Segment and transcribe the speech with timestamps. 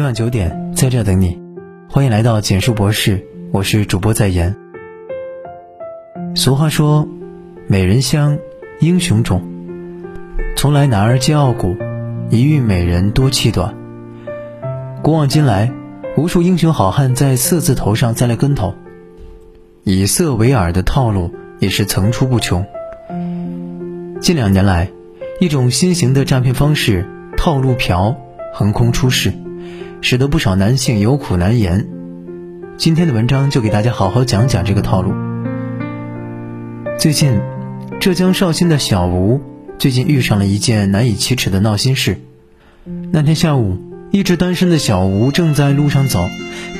[0.00, 1.38] 每晚九点，在这等你。
[1.90, 4.56] 欢迎来到简述博士，我是主播在言。
[6.34, 7.06] 俗话说，
[7.66, 8.38] 美人香，
[8.80, 9.42] 英雄冢。
[10.56, 11.76] 从来男儿皆傲骨，
[12.30, 13.76] 一遇美人多气短。
[15.02, 15.70] 古往今来，
[16.16, 18.72] 无数英雄好汉在色字头上栽了跟头，
[19.84, 22.64] 以色为饵的套路也是层出不穷。
[24.22, 24.90] 近两年来，
[25.40, 27.06] 一种新型的诈骗方式——
[27.36, 28.16] 套路嫖，
[28.54, 29.30] 横空出世。
[30.02, 31.86] 使得不少男性有苦难言。
[32.78, 35.12] 今天的文章就给大家好好讲讲这个套路。
[36.98, 37.38] 最近，
[38.00, 39.40] 浙江绍兴的小吴
[39.78, 42.18] 最近遇上了一件难以启齿的闹心事。
[43.12, 43.78] 那天下午，
[44.10, 46.28] 一直单身的小吴正在路上走，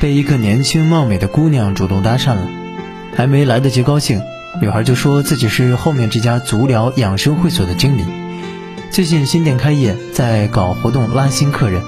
[0.01, 2.49] 被一个年轻貌美的姑娘主动搭讪了。
[3.15, 4.19] 还没来得及高兴，
[4.61, 8.03] 女孩就说自己是后面这家足疗养生会所的经理，
[8.89, 11.83] 最近新店开业，在搞活动拉新客人。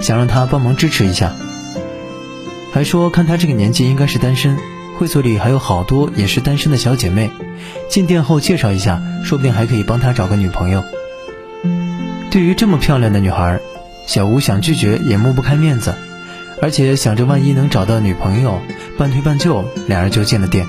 [0.00, 1.32] 想让他帮忙支持一下，
[2.72, 4.58] 还说看他这个年纪应该是单身，
[4.98, 7.30] 会所里还有好多也是单身的小姐妹，
[7.88, 10.82] 进店后介绍一下，说不定还可以帮他找个女朋友。
[12.30, 13.60] 对于这么漂亮的女孩，
[14.06, 15.94] 小吴想拒绝也抹不开面子，
[16.60, 18.60] 而且想着万一能找到女朋友，
[18.98, 20.66] 半推半就，两人就进了店。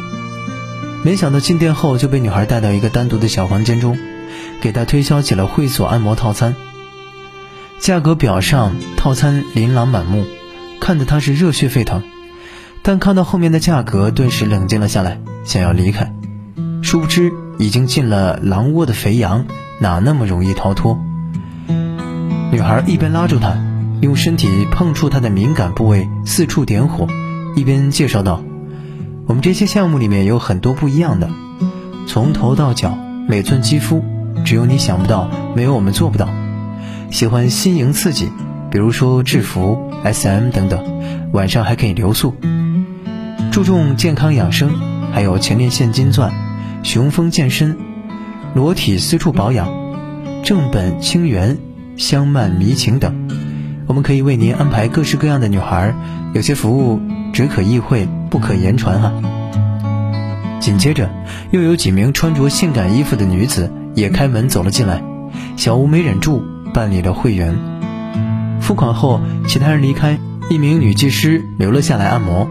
[1.04, 3.98] 没想到进店后就被女孩带到一个单独的小房间中，
[4.62, 6.56] 给她推销起了会所按摩套餐。
[7.80, 10.26] 价格表上套餐琳琅满目，
[10.80, 12.02] 看得他是热血沸腾，
[12.82, 16.12] 但看到后面的价格，顿时冷静了下来，想要离开。
[16.82, 19.45] 殊不知已经进了狼窝的肥羊，
[19.80, 21.00] 哪那么容易逃脱？
[22.52, 23.58] 女孩一边拉住他，
[24.02, 27.08] 用身体碰触他的敏感部位，四处点火，
[27.56, 28.42] 一边介绍道
[29.28, 31.30] ：“我们这些项目里面有很多不一样的，
[32.08, 34.04] 从头到脚每寸肌肤，
[34.44, 36.30] 只有你想不到，没有我们做不到。”
[37.16, 38.30] 喜欢新颖刺激，
[38.69, 42.35] 比如说制服、SM 等等，晚上还可以留宿。
[43.53, 44.69] 注重健康养生，
[45.13, 46.33] 还有前列腺金钻、
[46.83, 47.77] 雄风健身、
[48.54, 49.70] 裸体私处保养、
[50.43, 51.58] 正本清源、
[51.95, 53.30] 香漫迷情等。
[53.87, 55.95] 我们可以为您安排各式各样的女孩，
[56.33, 56.99] 有些服务
[57.31, 59.14] 只可意会不可言传哈。
[60.59, 61.09] 紧接着，
[61.52, 65.02] 又有几名穿着性感衣服的女子也开门走了进来，
[65.55, 66.43] 小吴没忍住。
[66.75, 67.55] 办理了会员，
[68.59, 70.19] 付款后，其他人离开，
[70.49, 72.49] 一名女技师留了下来按摩，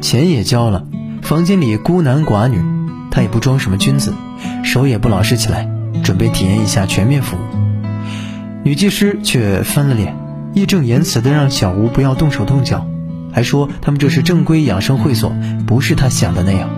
[0.00, 0.86] 钱也交了。
[1.20, 2.62] 房间里孤男寡女，
[3.10, 4.14] 他也不装什么君子，
[4.62, 5.68] 手也不老实起来，
[6.04, 7.40] 准备体验一下全面服务。
[8.62, 10.16] 女技师却翻了脸，
[10.54, 12.86] 义正言辞地让小吴不要动手动脚，
[13.32, 15.32] 还说他们这是正规养生会所，
[15.66, 16.70] 不是他想的那样。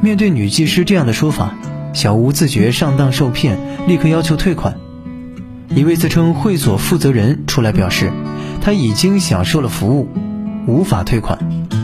[0.00, 1.54] 面对女技师这样的说法，
[1.92, 3.56] 小吴自觉上当受骗，
[3.86, 4.76] 立刻要求退款。
[5.74, 8.12] 一位自称会所负责人出来表示，
[8.60, 10.08] 他已经享受了服务，
[10.66, 11.38] 无法退款。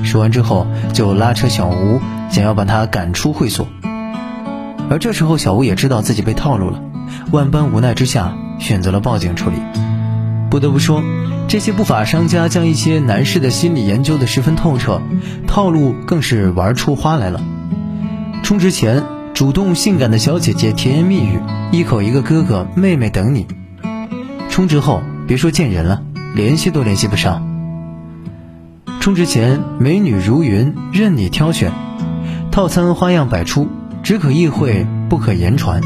[0.05, 2.01] 说完之后，就拉扯小吴，
[2.31, 3.67] 想要把他赶出会所。
[4.89, 6.83] 而这时候，小吴也知道自己被套路了，
[7.31, 9.57] 万般无奈之下，选择了报警处理。
[10.51, 11.03] 不得不说，
[11.49, 15.01] 这些不法商家将一些男士的心理研究的十分透彻，
[15.47, 17.41] 套路更是玩出花来了。
[18.43, 19.03] 充值前，
[19.35, 21.41] 主动性感的小姐姐甜言蜜语，
[21.73, 23.47] 一口一个哥哥妹妹等你。
[24.53, 26.03] 充值后，别说见人了，
[26.35, 27.49] 联系都联系不上。
[29.01, 31.73] 充值前，美女如云，任你挑选，
[32.51, 33.67] 套餐花样百出，
[34.03, 35.81] 只可意会不可言传。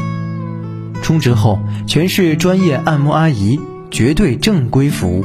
[1.01, 3.57] 充值后，全是专业按摩阿姨，
[3.89, 5.23] 绝对正规服务。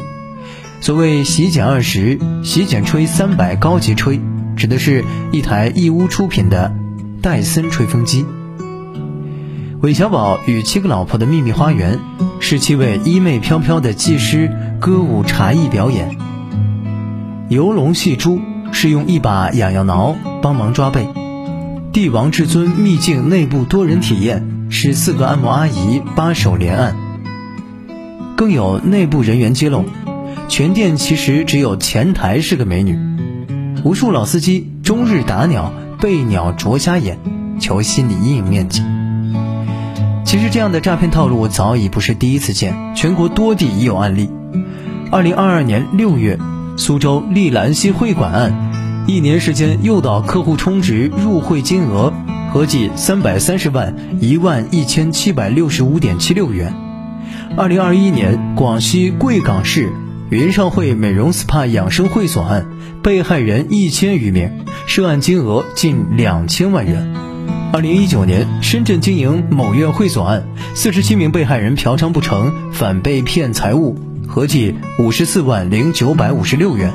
[0.81, 4.21] 所谓洗剪二十，洗剪吹三百，高级吹，
[4.55, 6.73] 指的是一台义乌出品的
[7.21, 8.25] 戴森吹风机。
[9.83, 11.99] 韦小宝与七个老婆的秘密花园，
[12.39, 16.17] 是七位衣袂飘飘的技师歌舞茶艺表演。
[17.49, 18.41] 游龙戏珠
[18.71, 21.09] 是用一把痒痒挠帮忙抓背。
[21.93, 26.95] 帝王至尊秘境内部多人体验，是四个按摩阿姨八手连按。
[28.37, 29.85] 更有内部人员揭露，
[30.49, 32.97] 全店其实只有前台是个美女。
[33.83, 37.19] 无数老司机终日打鸟，被鸟啄瞎眼，
[37.59, 38.81] 求心理阴影面积。
[40.33, 44.31] 其实这样的诈骗套路早已不是第一次见，全国多地已有案例。
[45.11, 46.39] 二零二二年六月，
[46.79, 52.11] 苏州丽兰溪会馆案，一年时间诱导客户充值入会金额
[52.51, 56.73] 合计三百三十万一万一千七百六十五点七六元。
[57.59, 59.93] 二零二一年，广西贵港市
[60.31, 62.67] 云上汇美容 SPA 养生会所案，
[63.03, 67.13] 被害人一千余名，涉案金额近两千万元。
[67.73, 73.97] 二零一九年，深圳经营某院会所案，四十七名被害人嫖娼不成，反被骗财物
[74.29, 76.93] 合计五十四万零九百五十六元。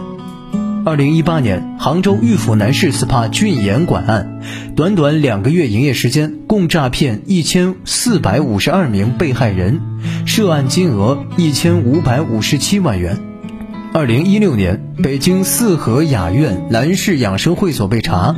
[0.86, 4.40] 二零一八年杭州玉府南市 SPA 俊颜馆案，
[4.76, 9.82] 短短两个月营业时间，共诈骗一千四百五十二名被害人，
[10.28, 13.18] 涉案金额一千五百五十七万元。
[13.94, 18.36] 二零一六年，北京四合雅苑兰氏养生会所被查，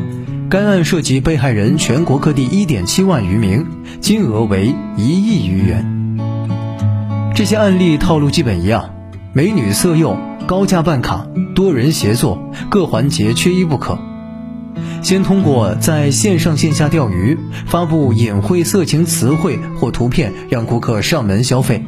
[0.50, 3.68] 该案涉及被害人全国各地一点七万余名，
[4.02, 6.18] 金额为一亿余元。
[7.36, 8.90] 这些案例套路基本一样，
[9.32, 10.18] 美女色诱。
[10.48, 14.00] 高价办卡，多人协作，各环节缺一不可。
[15.04, 17.38] 先通过在线上线下钓鱼，
[17.68, 21.84] 发布隐晦色情词汇或图片，让顾客上门消费。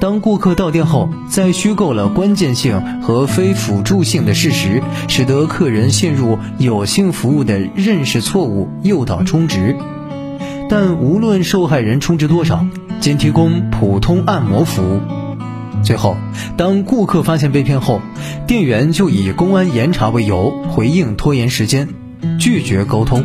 [0.00, 9.76] 当顾客到店后，再虚构了关键性和非辅助性的事实，使得客人陷入有性服务的认识错误，诱导充值。
[10.68, 12.66] 但无论受害人充值多少，
[13.00, 15.00] 仅提供普通按摩服务。
[15.82, 16.16] 最后，
[16.56, 18.00] 当顾客发现被骗后，
[18.46, 21.88] 店员就以公安严查为由回应拖延时间，
[22.40, 23.24] 拒绝沟通，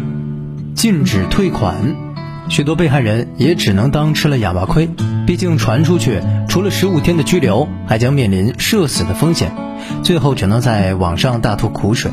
[0.76, 2.11] 禁止退款。
[2.52, 4.90] 许多被害人也只能当吃了哑巴亏，
[5.26, 9.54] 毕竟传出去除了十五天的拘留，还将面临社死的风险，
[10.04, 12.12] 最后只能在网上大吐苦水。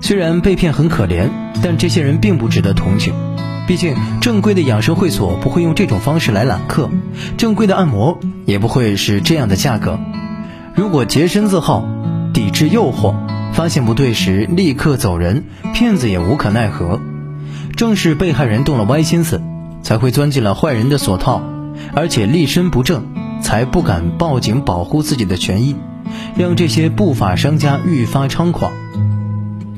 [0.00, 1.28] 虽然被骗很可怜，
[1.62, 3.12] 但这些人并不值得同情。
[3.66, 6.88] 毕竟，正规的养生会所不会用这种方式来揽客，
[7.36, 10.00] 正规的按摩也不会是这样的价格。
[10.74, 11.86] 如果洁身自好，
[12.32, 13.14] 抵制诱惑，
[13.52, 15.44] 发现不对时立刻走人，
[15.74, 16.98] 骗子也无可奈何。
[17.80, 19.40] 正是被害人动了歪心思，
[19.82, 21.40] 才会钻进了坏人的锁套，
[21.94, 23.06] 而且立身不正，
[23.40, 25.74] 才不敢报警保护自己的权益，
[26.36, 28.70] 让这些不法商家愈发猖狂。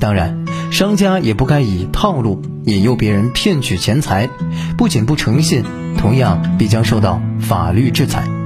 [0.00, 2.43] 当然，商家也不该以套路。
[2.64, 4.28] 引诱别人骗取钱财，
[4.76, 5.62] 不仅不诚信，
[5.96, 8.42] 同样必将受到法律制裁。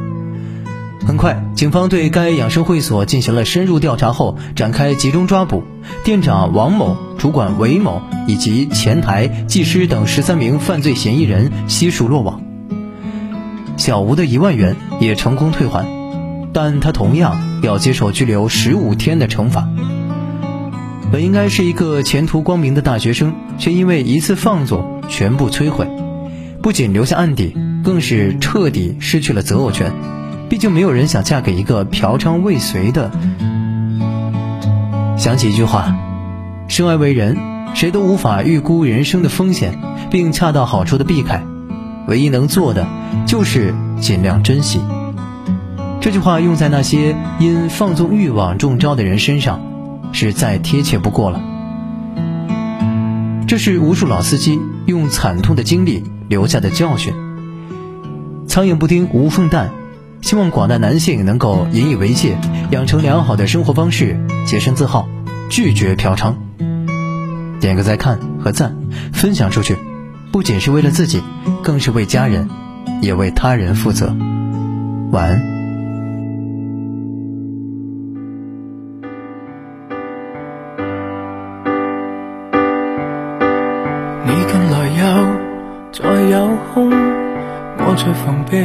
[1.07, 5.63] 很快，警方对该养生会所进行了深入调查后，展开集中抓捕，
[6.03, 12.43] 店长王某、主管韦某以及前台、技师等十三名犯罪嫌疑人悉数落网。
[13.77, 15.87] 小吴的一万元也成功退还，
[16.53, 19.69] 但他同样要接受拘留十五天的惩罚。
[21.13, 25.89] 本应该是一个前途光明的大学生，却因为一次放纵全部摧毁，
[26.61, 27.55] 不仅留下案底，
[27.85, 29.93] 更是彻底失去了择偶权。
[30.49, 33.11] 毕竟没有人想嫁给一个嫖娼未遂的。
[35.17, 35.97] 想起一句话：
[36.69, 37.37] 生而为人，
[37.75, 39.79] 谁都无法预估人生的风险，
[40.11, 41.43] 并恰到好处的避开，
[42.09, 42.87] 唯一能做的
[43.27, 44.81] 就是尽量珍惜。
[46.01, 49.61] 这句话用在那些因放纵欲望中招的人身上。
[50.13, 51.43] 是再贴切不过了。
[53.47, 57.13] 这是无数老司机用惨痛的经历留下的教训。
[58.47, 59.73] 苍蝇不叮无缝蛋，
[60.27, 62.37] 希望广大男性能够引以为戒，
[62.73, 65.09] 养成良好的生活方式，洁身自好，
[65.49, 66.35] 拒绝嫖娼。
[67.61, 68.75] 点个再看和赞，
[69.13, 69.77] 分享出去，
[70.33, 71.23] 不仅是为了自己，
[71.63, 72.49] 更是为家人，
[73.01, 74.17] 也为他人负责。
[75.13, 75.55] 晚安。
[87.97, 88.65] 在防备，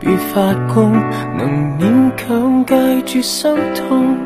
[0.00, 0.92] 别发功，
[1.36, 1.48] 能
[1.78, 4.16] 勉强戒绝心痛，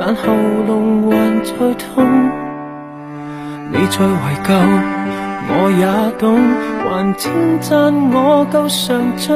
[0.00, 0.32] 但喉
[0.66, 2.04] 咙还在痛。
[3.70, 4.52] 你在怀旧，
[5.48, 5.86] 我也
[6.18, 6.36] 懂，
[6.82, 9.32] 还称赞我够上进，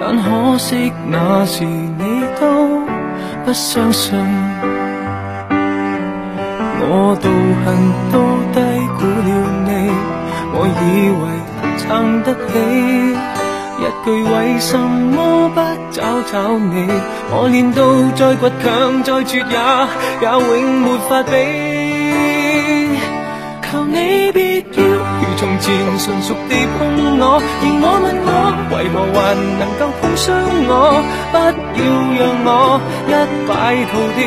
[0.00, 2.80] 但可惜那时你都
[3.44, 4.18] 不相信。
[6.82, 7.28] 我道
[7.64, 7.66] 行
[8.10, 8.14] 都
[8.54, 8.58] 低
[8.96, 9.30] 估了
[9.66, 9.68] 你，
[10.54, 11.22] 我以为。
[11.78, 12.50] 撑得起
[13.80, 15.60] 一句为什么不
[15.90, 16.86] 找找你？
[17.32, 17.80] 我练到
[18.14, 19.56] 再倔强再绝也
[20.20, 21.30] 也永没法比。
[23.70, 25.64] 求你别要如从前
[25.96, 26.78] 纯熟地碰
[27.20, 28.28] 我，而我问我
[28.74, 29.18] 为何还
[29.58, 30.26] 能够碰伤
[30.68, 30.72] 我？
[31.32, 31.36] 不
[31.78, 31.82] 要
[32.18, 32.48] 让我
[33.08, 33.10] 一
[33.48, 33.50] 败
[33.88, 34.20] 涂地，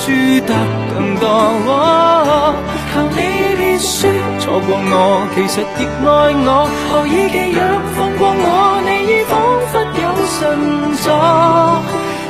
[0.00, 0.04] 输
[0.48, 0.50] 得
[0.90, 1.24] 更多。
[2.92, 3.18] 求你
[3.56, 4.10] 别说。
[4.40, 6.08] 错过我，其实亦爱
[6.46, 6.48] 我，
[6.90, 7.60] 何以寄养
[7.94, 8.75] 放过我？
[9.08, 9.38] 已仿
[9.70, 10.36] 佛有神
[11.02, 11.06] 助，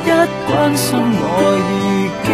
[0.05, 0.07] 一
[0.47, 0.85] 关心
[1.19, 1.25] 我
[1.57, 1.73] 已
[2.23, 2.29] 经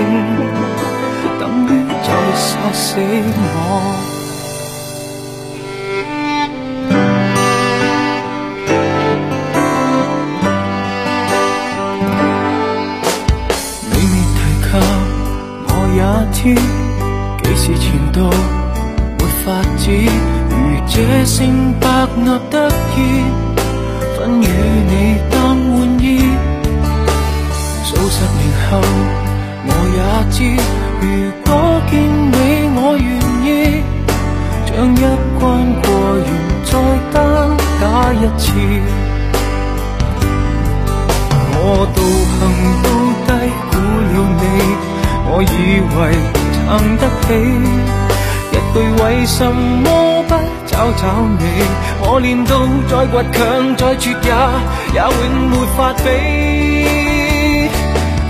[1.39, 1.69] 等于
[2.03, 3.41] 在杀死我。
[13.91, 14.71] 你未提及，
[15.69, 15.99] 我也
[16.33, 16.37] 知
[17.43, 18.15] 几时前度
[19.19, 19.21] 没。
[19.43, 19.81] 法子
[20.49, 20.53] 如
[20.87, 20.93] 这
[21.25, 21.85] 声白
[22.15, 22.55] 纳得
[22.95, 22.99] 意，
[24.23, 25.35] 分与你当
[25.73, 26.07] 玩意。
[28.69, 28.79] 後，
[29.67, 29.99] 我也
[30.31, 30.37] 知，
[31.01, 31.05] 如
[31.43, 31.47] 果
[31.91, 31.93] 見
[32.31, 32.35] 你
[32.73, 33.05] 我願
[33.43, 33.47] 意，
[34.65, 35.03] 將一
[35.37, 35.43] 關
[35.83, 35.85] 過
[36.23, 36.25] 完
[36.63, 36.71] 再
[37.11, 37.13] 單
[37.81, 38.43] 打一次。
[41.55, 41.61] 我
[41.93, 41.99] 道
[42.39, 42.39] 行
[42.81, 42.85] 都
[43.27, 43.29] 低
[43.71, 43.73] 估
[44.13, 44.41] 了你，
[45.27, 45.53] 我以
[45.97, 45.99] 為
[46.55, 46.57] 撐
[46.97, 47.27] 得起。
[48.53, 49.85] 一句為什麼
[50.29, 50.31] 不
[50.73, 51.05] 找找
[51.37, 51.45] 你？
[52.01, 52.57] 我练到
[52.89, 53.39] 再倔强
[53.77, 54.29] 再绝也
[54.95, 55.05] 也永
[55.51, 56.05] 没法比。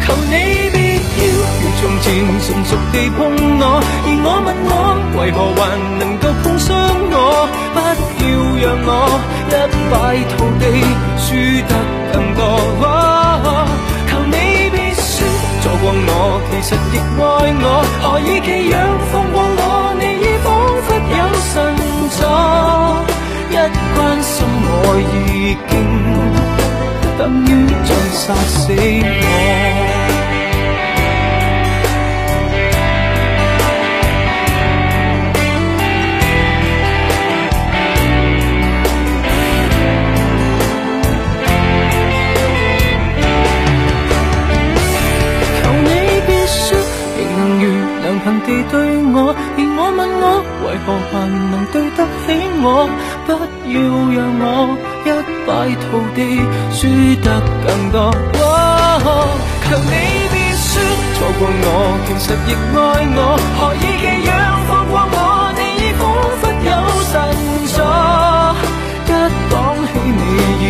[0.03, 0.35] 求你
[0.73, 1.23] 别要
[1.61, 2.05] 如从前
[2.43, 3.17] 纯熟地碰
[3.59, 4.69] 我，而我问我
[5.17, 5.59] 为何还
[5.99, 6.75] 能够碰伤
[7.11, 7.47] 我？
[7.73, 7.79] 不
[8.19, 8.27] 要
[8.59, 8.89] 让我
[9.47, 9.51] 一
[9.89, 9.93] 败
[10.35, 10.63] 涂地，
[11.17, 11.25] 输
[11.69, 11.71] 得
[12.11, 12.41] 更多。
[14.09, 14.35] 求你
[14.69, 15.15] 别说
[15.61, 16.11] 错过我，
[16.51, 17.23] 其实亦爱
[17.63, 17.65] 我，
[18.01, 18.73] 何以奇讓
[19.11, 19.92] 放过我？
[23.49, 23.55] 一
[23.95, 25.73] 关心我已经
[27.17, 27.49] 等于
[27.85, 29.12] 再杀死。
[51.73, 52.29] 对得起
[52.61, 52.87] 我？
[53.25, 53.75] 不要
[54.13, 54.45] 让我
[55.03, 55.07] 一
[55.47, 55.49] 败
[55.81, 56.17] 涂地，
[56.71, 56.79] 输
[57.23, 57.27] 得
[57.65, 57.97] 更多。
[59.65, 59.93] 求你
[60.29, 60.69] 别说
[61.15, 61.65] 错过我，
[62.05, 62.79] 其实亦爱
[63.15, 63.19] 我。
[63.57, 64.31] 何以奇讓
[64.67, 65.17] 放过我？
[65.57, 66.01] 你已仿
[66.39, 66.71] 佛有
[67.09, 67.13] 神
[67.73, 67.75] 助，
[69.09, 69.11] 一
[69.49, 69.51] 讲
[69.89, 70.21] 起你
[70.61, 70.65] 已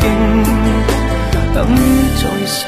[0.00, 0.02] 经
[1.52, 1.78] 等於
[2.16, 2.67] 在殺死